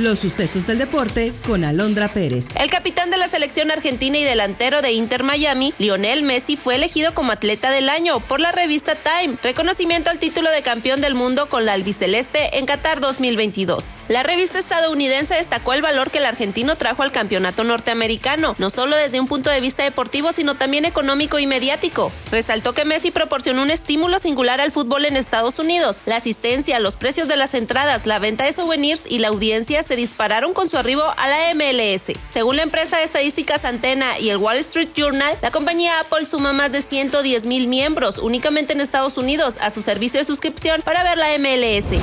[0.00, 2.46] Los sucesos del deporte con Alondra Pérez.
[2.58, 7.12] El capitán de la selección argentina y delantero de Inter Miami, Lionel Messi, fue elegido
[7.12, 11.50] como atleta del año por la revista Time, reconocimiento al título de campeón del mundo
[11.50, 13.88] con la albiceleste en Qatar 2022.
[14.08, 18.96] La revista estadounidense destacó el valor que el argentino trajo al campeonato norteamericano, no solo
[18.96, 22.10] desde un punto de vista deportivo, sino también económico y mediático.
[22.30, 25.98] Resaltó que Messi proporcionó un estímulo singular al fútbol en Estados Unidos.
[26.06, 29.96] La asistencia, los precios de las entradas, la venta de souvenirs y la audiencia se
[29.96, 32.16] dispararon con su arribo a la MLS.
[32.32, 36.52] Según la empresa de estadísticas Antena y el Wall Street Journal, la compañía Apple suma
[36.52, 41.02] más de 110 mil miembros únicamente en Estados Unidos a su servicio de suscripción para
[41.02, 42.00] ver la MLS.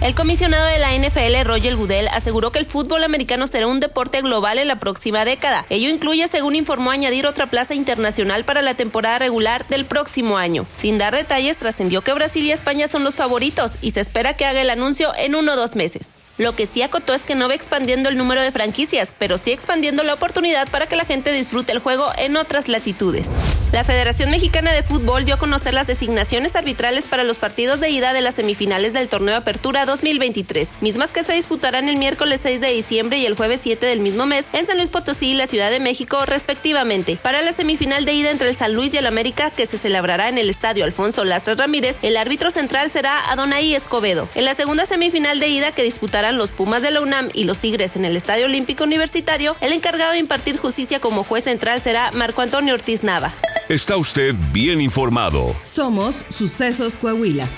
[0.00, 4.22] El comisionado de la NFL, Roger Goodell, aseguró que el fútbol americano será un deporte
[4.22, 5.66] global en la próxima década.
[5.68, 10.64] Ello incluye, según informó, añadir otra plaza internacional para la temporada regular del próximo año.
[10.78, 14.46] Sin dar detalles, trascendió que Brasil y España son los favoritos y se espera que
[14.46, 16.14] haga el anuncio en uno o dos meses.
[16.38, 19.52] Lo que sí acotó es que no va expandiendo el número de franquicias, pero sí
[19.52, 23.30] expandiendo la oportunidad para que la gente disfrute el juego en otras latitudes.
[23.72, 27.90] La Federación Mexicana de Fútbol dio a conocer las designaciones arbitrales para los partidos de
[27.90, 32.60] ida de las semifinales del Torneo Apertura 2023, mismas que se disputarán el miércoles 6
[32.60, 35.48] de diciembre y el jueves 7 del mismo mes en San Luis Potosí y la
[35.48, 37.18] Ciudad de México, respectivamente.
[37.20, 40.28] Para la semifinal de ida entre el San Luis y el América, que se celebrará
[40.28, 44.28] en el Estadio Alfonso Lastra Ramírez, el árbitro central será Adonai Escobedo.
[44.36, 47.58] En la segunda semifinal de ida que disputará los Pumas de la UNAM y los
[47.58, 52.12] Tigres en el Estadio Olímpico Universitario, el encargado de impartir justicia como juez central será
[52.12, 53.34] Marco Antonio Ortiz Nava.
[53.68, 55.52] Está usted bien informado.
[55.64, 57.48] Somos Sucesos Coahuila.